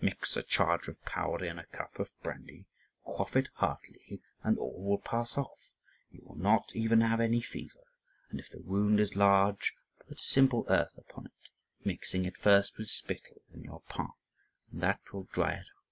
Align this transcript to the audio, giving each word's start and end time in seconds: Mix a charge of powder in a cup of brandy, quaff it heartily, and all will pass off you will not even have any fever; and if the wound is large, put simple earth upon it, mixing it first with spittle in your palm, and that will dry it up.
Mix 0.00 0.36
a 0.36 0.44
charge 0.44 0.86
of 0.86 1.02
powder 1.04 1.46
in 1.46 1.58
a 1.58 1.66
cup 1.66 1.98
of 1.98 2.12
brandy, 2.22 2.64
quaff 3.02 3.34
it 3.34 3.48
heartily, 3.54 4.22
and 4.44 4.56
all 4.56 4.80
will 4.80 4.98
pass 5.00 5.36
off 5.36 5.72
you 6.12 6.22
will 6.24 6.36
not 6.38 6.70
even 6.76 7.00
have 7.00 7.18
any 7.18 7.40
fever; 7.40 7.80
and 8.28 8.38
if 8.38 8.48
the 8.48 8.60
wound 8.60 9.00
is 9.00 9.16
large, 9.16 9.74
put 10.06 10.20
simple 10.20 10.64
earth 10.68 10.96
upon 10.96 11.26
it, 11.26 11.48
mixing 11.84 12.24
it 12.24 12.36
first 12.36 12.78
with 12.78 12.88
spittle 12.88 13.42
in 13.52 13.64
your 13.64 13.80
palm, 13.88 14.12
and 14.70 14.80
that 14.80 15.00
will 15.12 15.24
dry 15.32 15.54
it 15.54 15.66
up. 15.76 15.84